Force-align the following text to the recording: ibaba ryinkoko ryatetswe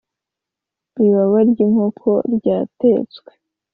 ibaba 1.05 1.37
ryinkoko 1.49 2.11
ryatetswe 2.35 3.31